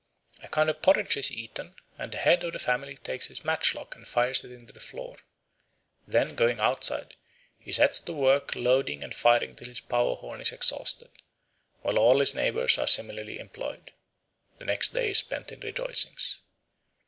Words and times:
A 0.41 0.47
kind 0.47 0.67
of 0.67 0.81
porridge 0.81 1.15
is 1.15 1.31
eaten, 1.31 1.75
and 1.95 2.11
the 2.11 2.17
head 2.17 2.43
of 2.43 2.53
the 2.53 2.57
family 2.57 2.95
takes 2.97 3.27
his 3.27 3.45
matchlock 3.45 3.95
and 3.95 4.07
fires 4.07 4.43
it 4.43 4.51
into 4.51 4.73
the 4.73 4.79
floor. 4.79 5.15
Then, 6.07 6.33
going 6.33 6.59
outside, 6.59 7.15
he 7.59 7.71
sets 7.71 7.99
to 7.99 8.13
work 8.13 8.55
loading 8.55 9.03
and 9.03 9.13
firing 9.13 9.53
till 9.53 9.67
his 9.67 9.79
powder 9.79 10.15
horn 10.15 10.41
is 10.41 10.51
exhausted, 10.51 11.11
while 11.83 11.99
all 11.99 12.19
his 12.19 12.33
neighbours 12.33 12.79
are 12.79 12.87
similarly 12.87 13.37
employed. 13.37 13.93
The 14.57 14.65
next 14.65 14.91
day 14.91 15.11
is 15.11 15.19
spent 15.19 15.51
in 15.51 15.59
rejoicings. 15.59 16.39